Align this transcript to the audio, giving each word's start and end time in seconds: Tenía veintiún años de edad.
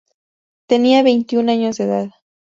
Tenía 0.65 1.03
veintiún 1.03 1.49
años 1.49 1.77
de 1.77 1.83
edad. 1.83 2.09